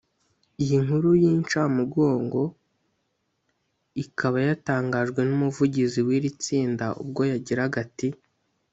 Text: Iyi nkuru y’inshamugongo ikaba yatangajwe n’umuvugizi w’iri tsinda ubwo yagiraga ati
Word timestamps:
Iyi 0.63 0.77
nkuru 0.83 1.09
y’inshamugongo 1.23 2.41
ikaba 4.03 4.37
yatangajwe 4.47 5.21
n’umuvugizi 5.29 5.99
w’iri 6.07 6.29
tsinda 6.41 6.85
ubwo 7.01 7.21
yagiraga 7.31 7.77
ati 7.85 8.07